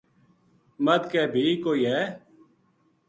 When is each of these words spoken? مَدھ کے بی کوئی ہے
مَدھ 0.85 1.07
کے 1.11 1.23
بی 1.33 1.45
کوئی 1.63 1.85
ہے 1.91 2.03